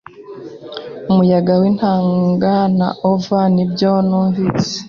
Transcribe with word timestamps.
umuyaga 1.11 1.53
w'intanga 1.61 2.53
na 2.77 2.89
ova, 3.11 3.41
nibyo 3.55 3.91
numvise 4.07 4.71